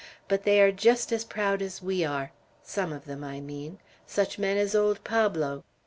But 0.27 0.45
they 0.45 0.59
are 0.61 0.71
just 0.71 1.11
as 1.11 1.23
proud 1.23 1.61
as 1.61 1.79
we 1.83 2.03
are. 2.03 2.31
Some 2.63 2.91
of 2.91 3.05
them, 3.05 3.23
I 3.23 3.39
mean; 3.39 3.77
such 4.07 4.39
men 4.39 4.57
as 4.57 4.73
old 4.73 5.03
Pablo. 5.03 5.63